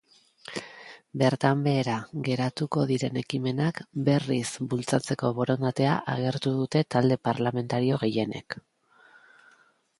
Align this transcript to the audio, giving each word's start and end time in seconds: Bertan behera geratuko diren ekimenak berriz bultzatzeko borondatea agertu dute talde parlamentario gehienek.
Bertan 1.21 1.59
behera 1.67 1.97
geratuko 2.27 2.85
diren 2.93 3.19
ekimenak 3.23 3.79
berriz 4.09 4.47
bultzatzeko 4.73 5.31
borondatea 5.43 6.01
agertu 6.17 6.57
dute 6.63 6.85
talde 6.97 7.23
parlamentario 7.31 8.03
gehienek. 8.07 8.61